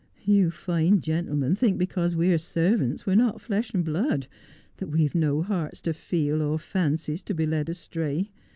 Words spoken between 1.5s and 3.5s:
think that because we are servants we are not